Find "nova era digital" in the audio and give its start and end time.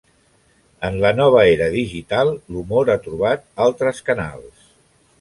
1.19-2.33